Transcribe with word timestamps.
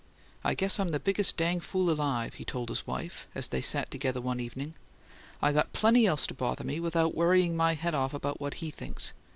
"I 0.43 0.55
guess 0.55 0.79
I'm 0.79 0.89
the 0.89 0.99
biggest 0.99 1.37
dang 1.37 1.59
fool 1.59 1.91
alive," 1.91 2.33
he 2.33 2.43
told 2.43 2.69
his 2.69 2.87
wife 2.87 3.27
as 3.35 3.49
they 3.49 3.61
sat 3.61 3.91
together 3.91 4.19
one 4.19 4.39
evening. 4.39 4.73
"I 5.43 5.51
got 5.51 5.73
plenty 5.73 6.07
else 6.07 6.25
to 6.25 6.33
bother 6.33 6.63
me, 6.63 6.79
without 6.79 7.13
worrying 7.13 7.55
my 7.55 7.75
head 7.75 7.93
off 7.93 8.11
about 8.15 8.41
what 8.41 8.55
HE 8.55 8.71
thinks. 8.71 9.13